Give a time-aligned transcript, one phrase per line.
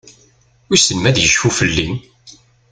[0.67, 1.89] Wissen ma ad tecfu fell-i?